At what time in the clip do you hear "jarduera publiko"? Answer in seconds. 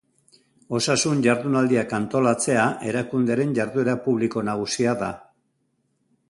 3.61-4.45